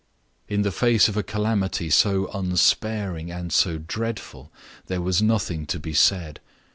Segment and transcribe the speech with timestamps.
[0.47, 4.51] In the face of a calamity so unsparing and so dreadful,
[4.87, 6.39] there was nothing to be said.